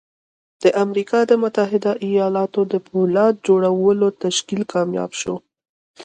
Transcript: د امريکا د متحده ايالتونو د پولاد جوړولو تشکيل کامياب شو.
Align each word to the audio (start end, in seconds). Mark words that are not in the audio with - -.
د 0.63 0.65
امريکا 0.83 1.19
د 1.27 1.31
متحده 1.43 1.91
ايالتونو 2.07 2.67
د 2.73 2.75
پولاد 2.87 3.33
جوړولو 3.47 4.07
تشکيل 4.23 4.61
کامياب 4.73 5.11
شو. 5.21 5.35